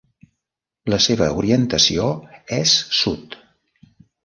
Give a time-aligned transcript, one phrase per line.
[0.93, 2.09] La seva orientació
[2.59, 3.39] és Sud.